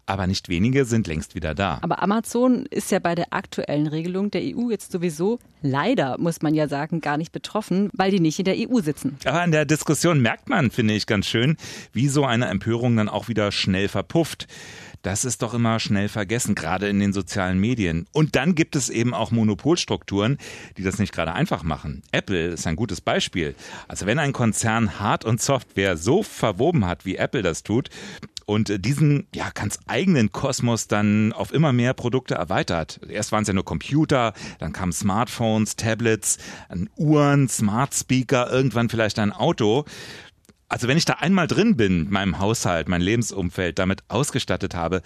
Aber 0.09 0.25
nicht 0.25 0.47
wenige 0.47 0.85
sind 0.85 1.05
längst 1.05 1.35
wieder 1.35 1.53
da. 1.53 1.79
Aber 1.81 2.01
Amazon 2.01 2.65
ist 2.67 2.91
ja 2.91 2.99
bei 2.99 3.13
der 3.13 3.33
aktuellen 3.33 3.87
Regelung 3.87 4.31
der 4.31 4.41
EU 4.41 4.71
jetzt 4.71 4.93
sowieso 4.93 5.37
leider, 5.61 6.17
muss 6.17 6.41
man 6.41 6.55
ja 6.55 6.69
sagen, 6.69 7.01
gar 7.01 7.17
nicht 7.17 7.33
betroffen, 7.33 7.89
weil 7.91 8.09
die 8.09 8.21
nicht 8.21 8.39
in 8.39 8.45
der 8.45 8.55
EU 8.55 8.79
sitzen. 8.79 9.17
Aber 9.25 9.43
in 9.43 9.51
der 9.51 9.65
Diskussion 9.65 10.21
merkt 10.21 10.47
man, 10.47 10.71
finde 10.71 10.93
ich 10.93 11.07
ganz 11.07 11.25
schön, 11.25 11.57
wie 11.91 12.07
so 12.07 12.23
eine 12.23 12.45
Empörung 12.45 12.95
dann 12.95 13.09
auch 13.09 13.27
wieder 13.27 13.51
schnell 13.51 13.89
verpufft. 13.89 14.47
Das 15.07 15.23
ist 15.23 15.41
doch 15.41 15.53
immer 15.53 15.79
schnell 15.79 16.09
vergessen, 16.09 16.53
gerade 16.53 16.89
in 16.89 16.99
den 16.99 17.13
sozialen 17.13 17.57
Medien. 17.59 18.07
Und 18.11 18.35
dann 18.35 18.55
gibt 18.55 18.75
es 18.75 18.89
eben 18.89 19.13
auch 19.13 19.31
Monopolstrukturen, 19.31 20.37
die 20.75 20.83
das 20.83 20.99
nicht 20.99 21.13
gerade 21.13 21.31
einfach 21.31 21.63
machen. 21.63 22.03
Apple 22.11 22.47
ist 22.47 22.67
ein 22.67 22.75
gutes 22.75 22.99
Beispiel. 22.99 23.55
Also 23.87 24.05
wenn 24.05 24.19
ein 24.19 24.33
Konzern 24.33 24.99
Hard- 24.99 25.23
und 25.23 25.41
Software 25.41 25.95
so 25.95 26.23
verwoben 26.23 26.85
hat, 26.85 27.05
wie 27.05 27.15
Apple 27.15 27.41
das 27.41 27.63
tut, 27.63 27.89
und 28.45 28.85
diesen 28.85 29.27
ja 29.35 29.49
ganz 29.53 29.77
eigenen 29.87 30.31
Kosmos 30.31 30.87
dann 30.87 31.33
auf 31.33 31.53
immer 31.53 31.73
mehr 31.73 31.93
Produkte 31.93 32.35
erweitert. 32.35 32.99
Erst 33.09 33.33
waren 33.33 33.41
es 33.41 33.47
ja 33.49 33.53
nur 33.53 33.65
Computer, 33.65 34.33
dann 34.59 34.71
kamen 34.71 34.93
Smartphones, 34.93 35.75
Tablets, 35.75 36.37
Uhren, 36.95 37.49
Smart 37.49 37.93
Speaker, 37.93 38.49
irgendwann 38.49 38.87
vielleicht 38.87 39.19
ein 39.19 39.33
Auto. 39.33 39.83
Also 40.69 40.87
wenn 40.87 40.97
ich 40.97 41.05
da 41.05 41.13
einmal 41.13 41.47
drin 41.47 41.77
bin, 41.77 42.09
meinem 42.09 42.39
Haushalt, 42.39 42.89
mein 42.89 43.01
Lebensumfeld 43.01 43.79
damit 43.79 44.03
ausgestattet 44.09 44.75
habe, 44.75 45.01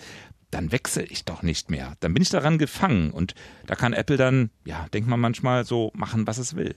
dann 0.50 0.72
wechsle 0.72 1.04
ich 1.04 1.24
doch 1.24 1.44
nicht 1.44 1.70
mehr. 1.70 1.96
Dann 2.00 2.14
bin 2.14 2.24
ich 2.24 2.30
daran 2.30 2.58
gefangen 2.58 3.12
und 3.12 3.36
da 3.68 3.76
kann 3.76 3.94
Apple 3.94 4.18
dann, 4.18 4.50
ja, 4.66 4.88
denkt 4.90 5.10
man 5.10 5.20
manchmal 5.20 5.64
so 5.66 5.92
machen, 5.94 6.28
was 6.28 6.40
es 6.40 6.56
will. 6.56 6.76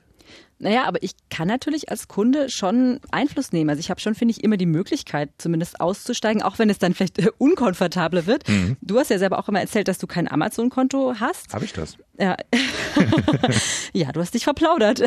Naja, 0.58 0.84
aber 0.84 1.02
ich 1.02 1.12
kann 1.30 1.48
natürlich 1.48 1.90
als 1.90 2.08
Kunde 2.08 2.48
schon 2.48 3.00
Einfluss 3.10 3.52
nehmen. 3.52 3.70
Also 3.70 3.80
ich 3.80 3.90
habe 3.90 4.00
schon, 4.00 4.14
finde 4.14 4.32
ich, 4.32 4.44
immer 4.44 4.56
die 4.56 4.66
Möglichkeit, 4.66 5.30
zumindest 5.38 5.80
auszusteigen, 5.80 6.42
auch 6.42 6.58
wenn 6.58 6.70
es 6.70 6.78
dann 6.78 6.94
vielleicht 6.94 7.18
äh, 7.18 7.30
unkomfortabler 7.38 8.26
wird. 8.26 8.48
Mhm. 8.48 8.76
Du 8.80 8.98
hast 8.98 9.10
ja 9.10 9.18
selber 9.18 9.38
auch 9.38 9.48
immer 9.48 9.60
erzählt, 9.60 9.88
dass 9.88 9.98
du 9.98 10.06
kein 10.06 10.30
Amazon-Konto 10.30 11.14
hast. 11.18 11.52
Habe 11.52 11.64
ich 11.64 11.72
das? 11.72 11.96
Ja. 12.18 12.36
ja, 13.92 14.12
du 14.12 14.20
hast 14.20 14.34
dich 14.34 14.44
verplaudert. 14.44 15.00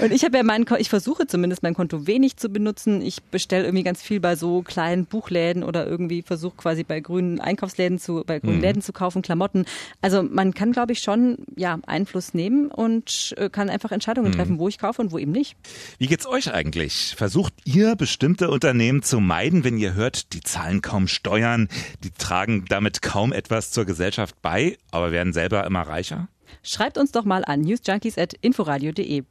Und 0.00 0.12
ich 0.12 0.24
habe 0.24 0.36
ja 0.36 0.44
mein, 0.44 0.64
ich 0.78 0.88
versuche 0.88 1.26
zumindest 1.26 1.62
mein 1.64 1.74
Konto 1.74 2.06
wenig 2.06 2.36
zu 2.36 2.48
benutzen. 2.48 3.02
Ich 3.02 3.22
bestelle 3.24 3.64
irgendwie 3.64 3.82
ganz 3.82 4.00
viel 4.00 4.20
bei 4.20 4.36
so 4.36 4.62
kleinen 4.62 5.06
Buchläden 5.06 5.64
oder 5.64 5.86
irgendwie 5.86 6.22
versuche 6.22 6.56
quasi 6.56 6.84
bei 6.84 7.00
grünen 7.00 7.40
Einkaufsläden 7.40 7.98
zu, 7.98 8.22
bei 8.24 8.38
grünen 8.38 8.56
mhm. 8.56 8.62
Läden 8.62 8.82
zu 8.82 8.92
kaufen, 8.92 9.22
Klamotten. 9.22 9.66
Also 10.02 10.22
man 10.22 10.54
kann, 10.54 10.70
glaube 10.70 10.92
ich, 10.92 11.00
schon 11.00 11.38
ja 11.56 11.78
Einfluss 11.86 12.32
nehmen 12.32 12.68
und 12.68 13.34
äh, 13.38 13.50
kann 13.50 13.68
einfach 13.68 13.90
Entscheidungen 13.90 14.30
mhm. 14.30 14.36
treffen, 14.36 14.58
wo 14.60 14.68
ich 14.68 14.75
kaufe 14.78 15.02
und 15.02 15.12
wo 15.12 15.18
eben 15.18 15.32
nicht. 15.32 15.56
Wie 15.98 16.06
geht's 16.06 16.26
euch 16.26 16.52
eigentlich? 16.52 17.14
Versucht 17.16 17.54
ihr 17.64 17.96
bestimmte 17.96 18.50
Unternehmen 18.50 19.02
zu 19.02 19.20
meiden, 19.20 19.64
wenn 19.64 19.78
ihr 19.78 19.94
hört, 19.94 20.32
die 20.32 20.40
zahlen 20.40 20.82
kaum 20.82 21.08
Steuern, 21.08 21.68
die 22.04 22.10
tragen 22.10 22.64
damit 22.68 23.02
kaum 23.02 23.32
etwas 23.32 23.70
zur 23.70 23.84
Gesellschaft 23.84 24.40
bei, 24.42 24.78
aber 24.90 25.12
werden 25.12 25.32
selber 25.32 25.66
immer 25.66 25.82
reicher? 25.82 26.28
Schreibt 26.62 26.98
uns 26.98 27.12
doch 27.12 27.24
mal 27.24 27.44
an 27.44 27.60
newsjunkies.inforadio.de. 27.60 29.24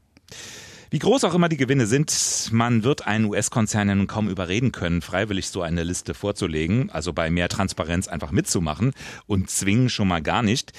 Wie 0.92 1.00
groß 1.00 1.24
auch 1.24 1.34
immer 1.34 1.50
die 1.50 1.58
Gewinne 1.58 1.88
sind, 1.88 2.50
man 2.52 2.84
wird 2.84 3.08
einen 3.08 3.26
US-Konzern 3.26 3.90
ja 3.90 3.96
nun 3.96 4.08
kaum 4.08 4.30
überreden 4.30 4.72
können, 4.72 5.02
freiwillig 5.02 5.50
so 5.50 5.62
eine 5.62 5.84
Liste 5.84 6.14
vorzulegen, 6.14 6.90
also 6.90 7.12
bei 7.12 7.30
mehr 7.30 7.50
Transparenz 7.50 8.08
einfach 8.08 8.32
mitzumachen 8.32 8.94
und 9.26 9.50
zwingen 9.50 9.90
schon 9.90 10.08
mal 10.08 10.22
gar 10.22 10.44
nicht. 10.44 10.74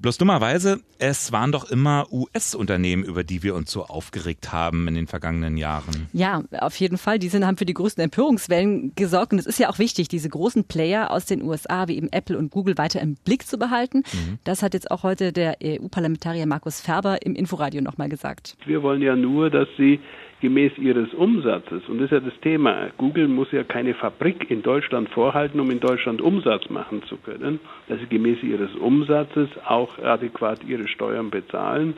Bloß 0.00 0.16
dummerweise, 0.16 0.80
es 0.98 1.30
waren 1.30 1.52
doch 1.52 1.70
immer 1.70 2.06
US-Unternehmen, 2.10 3.04
über 3.04 3.22
die 3.22 3.42
wir 3.42 3.54
uns 3.54 3.70
so 3.70 3.84
aufgeregt 3.84 4.50
haben 4.50 4.88
in 4.88 4.94
den 4.94 5.06
vergangenen 5.06 5.58
Jahren. 5.58 6.08
Ja, 6.14 6.42
auf 6.58 6.74
jeden 6.76 6.96
Fall. 6.96 7.18
Die 7.18 7.28
sind, 7.28 7.44
haben 7.44 7.58
für 7.58 7.66
die 7.66 7.74
größten 7.74 8.04
Empörungswellen 8.04 8.94
gesorgt. 8.94 9.32
Und 9.32 9.38
es 9.38 9.46
ist 9.46 9.58
ja 9.58 9.68
auch 9.68 9.78
wichtig, 9.78 10.08
diese 10.08 10.30
großen 10.30 10.64
Player 10.64 11.10
aus 11.10 11.26
den 11.26 11.42
USA 11.42 11.86
wie 11.86 11.98
eben 11.98 12.08
Apple 12.12 12.38
und 12.38 12.50
Google 12.50 12.78
weiter 12.78 13.00
im 13.02 13.16
Blick 13.16 13.46
zu 13.46 13.58
behalten. 13.58 13.98
Mhm. 13.98 14.38
Das 14.44 14.62
hat 14.62 14.72
jetzt 14.72 14.90
auch 14.90 15.02
heute 15.02 15.34
der 15.34 15.58
EU-Parlamentarier 15.62 16.46
Markus 16.46 16.80
Ferber 16.80 17.20
im 17.24 17.34
Inforadio 17.34 17.82
nochmal 17.82 18.08
gesagt. 18.08 18.56
Wir 18.64 18.82
wollen 18.82 19.02
ja 19.02 19.14
nur, 19.16 19.50
dass 19.50 19.68
sie 19.76 20.00
gemäß 20.40 20.72
ihres 20.78 21.12
Umsatzes, 21.14 21.82
und 21.88 21.98
das 21.98 22.06
ist 22.06 22.12
ja 22.12 22.20
das 22.20 22.38
Thema, 22.40 22.88
Google 22.96 23.28
muss 23.28 23.52
ja 23.52 23.62
keine 23.62 23.94
Fabrik 23.94 24.50
in 24.50 24.62
Deutschland 24.62 25.08
vorhalten, 25.10 25.60
um 25.60 25.70
in 25.70 25.80
Deutschland 25.80 26.20
Umsatz 26.20 26.70
machen 26.70 27.02
zu 27.04 27.16
können, 27.18 27.60
dass 27.88 28.00
sie 28.00 28.06
gemäß 28.06 28.42
ihres 28.42 28.74
Umsatzes 28.76 29.48
auch 29.66 29.98
adäquat 29.98 30.64
ihre 30.64 30.88
Steuern 30.88 31.30
bezahlen. 31.30 31.94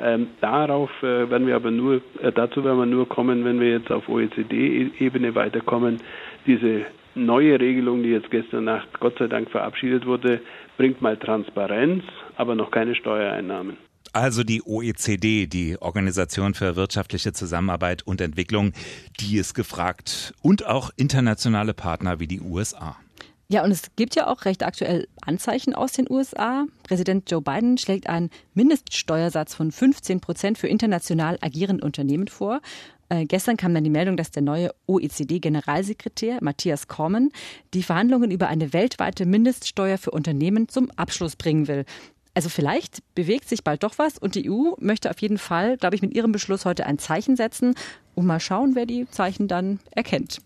Ähm, 0.00 0.28
darauf 0.40 0.90
äh, 1.02 1.30
werden 1.30 1.46
wir 1.46 1.54
aber 1.54 1.70
nur, 1.70 2.00
äh, 2.20 2.32
dazu 2.32 2.64
werden 2.64 2.78
wir 2.78 2.86
nur 2.86 3.08
kommen, 3.08 3.44
wenn 3.44 3.60
wir 3.60 3.70
jetzt 3.70 3.92
auf 3.92 4.08
OECD-Ebene 4.08 5.36
weiterkommen. 5.36 5.98
Diese 6.46 6.86
neue 7.14 7.60
Regelung, 7.60 8.02
die 8.02 8.10
jetzt 8.10 8.30
gestern 8.30 8.64
Nacht 8.64 8.88
Gott 8.98 9.18
sei 9.18 9.28
Dank 9.28 9.50
verabschiedet 9.50 10.04
wurde, 10.04 10.40
bringt 10.76 11.00
mal 11.00 11.16
Transparenz, 11.16 12.02
aber 12.36 12.56
noch 12.56 12.72
keine 12.72 12.96
Steuereinnahmen. 12.96 13.76
Also 14.14 14.44
die 14.44 14.62
OECD, 14.64 15.48
die 15.48 15.76
Organisation 15.82 16.54
für 16.54 16.76
wirtschaftliche 16.76 17.32
Zusammenarbeit 17.32 18.06
und 18.06 18.20
Entwicklung, 18.20 18.72
die 19.18 19.38
ist 19.38 19.54
gefragt 19.54 20.32
und 20.40 20.64
auch 20.64 20.90
internationale 20.94 21.74
Partner 21.74 22.20
wie 22.20 22.28
die 22.28 22.40
USA. 22.40 22.96
Ja, 23.48 23.64
und 23.64 23.72
es 23.72 23.82
gibt 23.96 24.14
ja 24.14 24.28
auch 24.28 24.44
recht 24.44 24.62
aktuell 24.62 25.08
Anzeichen 25.20 25.74
aus 25.74 25.90
den 25.90 26.08
USA. 26.08 26.64
Präsident 26.84 27.28
Joe 27.28 27.42
Biden 27.42 27.76
schlägt 27.76 28.08
einen 28.08 28.30
Mindeststeuersatz 28.54 29.56
von 29.56 29.72
15 29.72 30.20
Prozent 30.20 30.58
für 30.58 30.68
international 30.68 31.36
agierende 31.40 31.84
Unternehmen 31.84 32.28
vor. 32.28 32.60
Äh, 33.08 33.26
gestern 33.26 33.56
kam 33.56 33.74
dann 33.74 33.84
die 33.84 33.90
Meldung, 33.90 34.16
dass 34.16 34.30
der 34.30 34.42
neue 34.42 34.70
OECD-Generalsekretär 34.86 36.38
Matthias 36.40 36.88
Cormann 36.88 37.30
die 37.74 37.82
Verhandlungen 37.82 38.30
über 38.30 38.48
eine 38.48 38.72
weltweite 38.72 39.26
Mindeststeuer 39.26 39.98
für 39.98 40.12
Unternehmen 40.12 40.68
zum 40.68 40.90
Abschluss 40.92 41.36
bringen 41.36 41.68
will. 41.68 41.84
Also 42.34 42.48
vielleicht 42.48 43.02
bewegt 43.14 43.48
sich 43.48 43.62
bald 43.62 43.84
doch 43.84 43.98
was 43.98 44.18
und 44.18 44.34
die 44.34 44.50
EU 44.50 44.72
möchte 44.78 45.08
auf 45.10 45.20
jeden 45.20 45.38
Fall, 45.38 45.76
glaube 45.76 45.94
ich, 45.94 46.02
mit 46.02 46.12
ihrem 46.14 46.32
Beschluss 46.32 46.64
heute 46.64 46.84
ein 46.84 46.98
Zeichen 46.98 47.36
setzen 47.36 47.76
und 48.16 48.26
mal 48.26 48.40
schauen, 48.40 48.74
wer 48.74 48.86
die 48.86 49.08
Zeichen 49.08 49.46
dann 49.46 49.78
erkennt. 49.92 50.40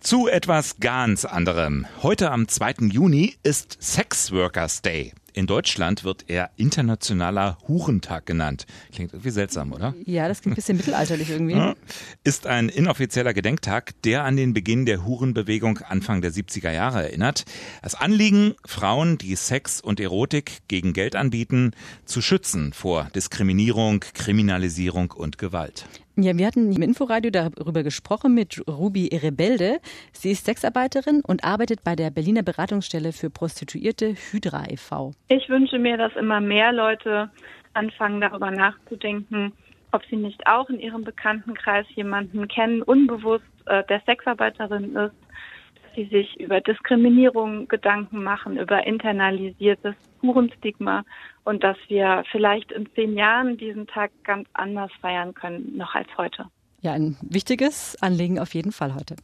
Zu 0.00 0.28
etwas 0.28 0.80
ganz 0.80 1.24
anderem. 1.24 1.86
Heute 2.02 2.30
am 2.30 2.48
2. 2.48 2.88
Juni 2.90 3.36
ist 3.42 3.76
Sex 3.80 4.32
Workers 4.32 4.82
Day. 4.82 5.12
In 5.36 5.48
Deutschland 5.48 6.04
wird 6.04 6.26
er 6.28 6.50
Internationaler 6.54 7.58
Hurentag 7.66 8.24
genannt. 8.24 8.66
Klingt 8.92 9.12
irgendwie 9.12 9.30
seltsam, 9.30 9.72
oder? 9.72 9.92
Ja, 10.06 10.28
das 10.28 10.40
klingt 10.40 10.52
ein 10.52 10.56
bisschen 10.56 10.76
mittelalterlich 10.76 11.28
irgendwie. 11.28 11.74
Ist 12.22 12.46
ein 12.46 12.68
inoffizieller 12.68 13.34
Gedenktag, 13.34 14.00
der 14.02 14.22
an 14.22 14.36
den 14.36 14.54
Beginn 14.54 14.86
der 14.86 15.04
Hurenbewegung 15.04 15.78
Anfang 15.78 16.22
der 16.22 16.30
70er 16.30 16.70
Jahre 16.70 17.02
erinnert. 17.02 17.46
Das 17.82 17.96
Anliegen, 17.96 18.54
Frauen, 18.64 19.18
die 19.18 19.34
Sex 19.34 19.80
und 19.80 19.98
Erotik 19.98 20.62
gegen 20.68 20.92
Geld 20.92 21.16
anbieten, 21.16 21.72
zu 22.04 22.22
schützen 22.22 22.72
vor 22.72 23.10
Diskriminierung, 23.12 24.04
Kriminalisierung 24.14 25.10
und 25.10 25.36
Gewalt. 25.38 25.86
Ja, 26.16 26.38
wir 26.38 26.46
hatten 26.46 26.72
im 26.72 26.82
Inforadio 26.82 27.32
darüber 27.32 27.82
gesprochen 27.82 28.34
mit 28.34 28.62
Ruby 28.68 29.10
Rebelde. 29.12 29.80
Sie 30.12 30.30
ist 30.30 30.46
Sexarbeiterin 30.46 31.22
und 31.26 31.42
arbeitet 31.42 31.82
bei 31.82 31.96
der 31.96 32.10
Berliner 32.10 32.44
Beratungsstelle 32.44 33.12
für 33.12 33.30
Prostituierte 33.30 34.14
Hydra 34.14 34.62
e.V. 34.70 35.10
Ich 35.26 35.48
wünsche 35.48 35.76
mir, 35.76 35.96
dass 35.96 36.14
immer 36.14 36.40
mehr 36.40 36.72
Leute 36.72 37.30
anfangen, 37.72 38.20
darüber 38.20 38.52
nachzudenken, 38.52 39.54
ob 39.90 40.04
sie 40.08 40.14
nicht 40.14 40.46
auch 40.46 40.68
in 40.70 40.78
ihrem 40.78 41.02
Bekanntenkreis 41.02 41.86
jemanden 41.96 42.46
kennen, 42.46 42.82
unbewusst 42.82 43.44
äh, 43.66 43.82
der 43.88 44.00
Sexarbeiterin 44.06 44.94
ist, 44.94 44.94
dass 44.94 45.94
sie 45.96 46.04
sich 46.04 46.38
über 46.38 46.60
Diskriminierung 46.60 47.66
Gedanken 47.66 48.22
machen, 48.22 48.56
über 48.56 48.86
internalisiertes 48.86 49.96
Hurenstigma 50.22 51.02
und 51.44 51.62
dass 51.62 51.76
wir 51.88 52.24
vielleicht 52.30 52.72
in 52.72 52.88
zehn 52.94 53.16
Jahren 53.16 53.56
diesen 53.56 53.86
Tag 53.86 54.10
ganz 54.24 54.48
anders 54.54 54.90
feiern 55.00 55.34
können, 55.34 55.76
noch 55.76 55.94
als 55.94 56.08
heute. 56.16 56.46
Ja, 56.80 56.92
ein 56.92 57.16
wichtiges 57.22 57.96
Anliegen 58.02 58.38
auf 58.38 58.54
jeden 58.54 58.72
Fall 58.72 58.94
heute. 58.94 59.16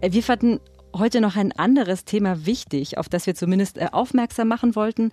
Äh, 0.00 0.12
wir 0.12 0.22
fanden 0.22 0.60
heute 0.96 1.20
noch 1.20 1.36
ein 1.36 1.52
anderes 1.52 2.04
Thema 2.04 2.46
wichtig, 2.46 2.98
auf 2.98 3.08
das 3.08 3.26
wir 3.26 3.34
zumindest 3.34 3.78
äh, 3.78 3.88
aufmerksam 3.92 4.48
machen 4.48 4.74
wollten. 4.74 5.12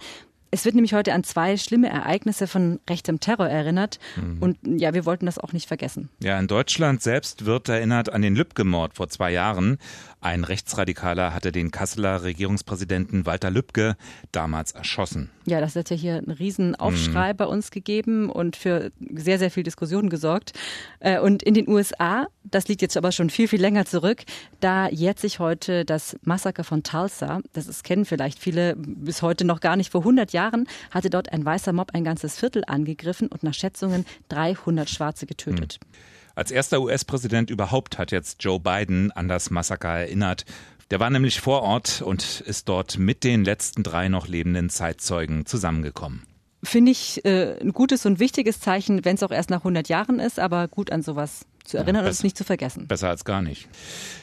Es 0.52 0.66
wird 0.66 0.76
nämlich 0.76 0.94
heute 0.94 1.14
an 1.14 1.24
zwei 1.24 1.58
schlimme 1.58 1.90
Ereignisse 1.90 2.48
von 2.48 2.80
rechtem 2.90 3.20
Terror 3.20 3.48
erinnert. 3.48 4.00
Mhm. 4.16 4.42
Und 4.42 4.58
ja, 4.64 4.94
wir 4.94 5.06
wollten 5.06 5.26
das 5.26 5.40
auch 5.40 5.54
nicht 5.54 5.68
vergessen. 5.68 6.10
Ja, 6.22 6.40
in 6.40 6.48
Deutschland 6.48 7.02
selbst 7.02 7.46
wird 7.46 7.70
erinnert 7.70 8.12
an 8.12 8.22
den 8.22 8.36
Lübcke-Mord 8.36 8.96
vor 8.96 9.10
zwei 9.10 9.32
Jahren. 9.32 9.78
Ein 10.20 10.44
Rechtsradikaler 10.44 11.34
hatte 11.34 11.52
den 11.52 11.72
Kasseler 11.72 12.24
Regierungspräsidenten 12.24 13.26
Walter 13.26 13.52
Lübcke 13.52 13.96
damals 14.32 14.72
erschossen. 14.72 15.30
Ja, 15.46 15.62
das 15.62 15.76
hat 15.76 15.90
ja 15.90 15.96
hier 15.96 16.16
einen 16.16 16.32
riesen 16.32 16.76
Aufschrei 16.76 17.34
mhm. 17.34 17.38
bei 17.38 17.46
uns 17.46 17.72
gegeben 17.72 18.30
und 18.30 18.56
für 18.56 18.92
sehr, 19.14 19.40
sehr 19.40 19.52
viel 19.52 19.64
Diskussion 19.64 20.10
gesorgt. 20.10 20.54
Äh, 21.00 21.20
und 21.20 21.44
in 21.44 21.54
den 21.54 21.70
USA, 21.70 22.28
das 22.52 22.68
liegt 22.68 22.82
jetzt 22.82 22.98
aber 22.98 23.12
schon 23.12 23.30
viel, 23.30 23.48
viel 23.48 23.62
länger 23.62 23.86
zurück, 23.86 24.24
da 24.60 24.90
jährt 24.90 25.20
sich 25.20 25.40
heute 25.40 25.86
das 25.86 26.18
Massaker 26.24 26.64
von 26.64 26.84
Tulsa. 26.84 27.42
Das 27.54 27.68
ist, 27.68 27.84
kennen 27.84 28.06
vielleicht 28.06 28.40
viele 28.40 28.76
bis 28.78 29.22
heute 29.22 29.46
noch 29.46 29.60
gar 29.60 29.76
nicht. 29.76 29.92
Vor 29.92 30.02
100 30.02 30.34
Jahren 30.34 30.68
hatte 30.92 31.10
dort 31.10 31.32
ein 31.32 31.46
weißer 31.46 31.74
Mob 31.74 31.92
ein 31.94 32.04
ganzes 32.04 32.38
Viertel 32.40 32.64
angegriffen 32.68 33.28
und 33.28 33.44
nach 33.44 33.54
Schätzungen 33.54 34.06
300 34.30 34.90
Schwarze 34.90 35.26
getötet. 35.26 35.80
Mhm. 35.82 35.98
Als 36.36 36.52
erster 36.52 36.82
US-Präsident 36.82 37.50
überhaupt 37.50 37.98
hat 37.98 38.12
jetzt 38.12 38.44
Joe 38.44 38.60
Biden 38.60 39.12
an 39.12 39.28
das 39.28 39.50
Massaker 39.50 39.90
erinnert. 39.90 40.46
Der 40.92 41.00
war 41.00 41.10
nämlich 41.10 41.42
vor 41.42 41.64
Ort 41.64 42.02
und 42.02 42.42
ist 42.42 42.70
dort 42.70 42.98
mit 42.98 43.24
den 43.24 43.44
letzten 43.44 43.84
drei 43.84 44.08
noch 44.08 44.28
lebenden 44.28 44.70
Zeitzeugen 44.70 45.46
zusammengekommen. 45.46 46.24
Finde 46.68 46.92
ich 46.92 47.24
äh, 47.24 47.58
ein 47.62 47.72
gutes 47.72 48.06
und 48.06 48.20
wichtiges 48.20 48.60
Zeichen, 48.60 49.06
wenn 49.06 49.16
es 49.16 49.24
auch 49.24 49.32
erst 49.32 49.50
nach 49.50 49.60
100 49.60 49.88
Jahren 49.88 50.20
ist, 50.20 50.38
aber 50.38 50.68
gut 50.68 50.92
an 50.92 51.02
sowas 51.02 51.46
zu 51.64 51.78
erinnern 51.78 52.02
ja, 52.04 52.08
und 52.08 52.12
es 52.12 52.24
nicht 52.24 52.38
zu 52.38 52.44
vergessen. 52.44 52.88
Besser 52.88 53.08
als 53.08 53.24
gar 53.24 53.42
nicht. 53.42 53.70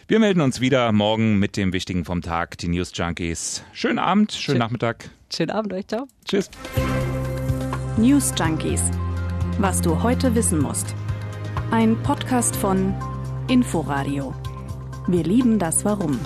Wir 0.09 0.19
melden 0.19 0.43
uns 0.43 0.61
wieder 0.61 0.93
morgen 0.93 1.39
mit 1.39 1.57
dem 1.57 1.73
Wichtigen 1.73 2.05
vom 2.05 2.21
Tag, 2.21 2.59
die 2.59 2.69
News 2.69 2.93
Junkies. 2.95 3.63
Schönen 3.73 3.99
Abend, 3.99 4.33
schönen 4.33 4.43
Schön, 4.43 4.59
Nachmittag. 4.59 5.09
Schönen 5.35 5.53
Abend 5.53 5.73
euch, 5.73 5.87
ciao. 5.87 6.07
Tschüss. 6.27 6.51
News 7.97 8.35
Junkies. 8.39 8.83
Was 9.59 9.81
du 9.81 10.03
heute 10.03 10.35
wissen 10.35 10.61
musst. 10.61 10.95
Ein 11.71 11.97
Podcast 12.03 12.55
von 12.55 12.95
Inforadio. 13.49 14.35
Wir 15.07 15.25
lieben 15.25 15.59
das 15.59 15.83
Warum. 15.87 16.21